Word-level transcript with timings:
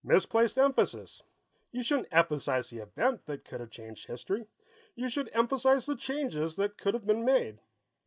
"Misplaced 0.03 0.57
emphasis. 0.57 1.21
You 1.71 1.83
shouldn't 1.83 2.07
emphasize 2.09 2.71
the 2.71 2.79
event 2.79 3.27
that 3.27 3.45
could 3.45 3.59
have 3.59 3.69
changed 3.69 4.07
history; 4.07 4.47
you 4.95 5.09
should 5.09 5.29
emphasize 5.31 5.85
the 5.85 5.95
changes 5.95 6.55
that 6.55 6.75
could 6.75 6.95
have 6.95 7.05
been 7.05 7.23
made. 7.23 7.59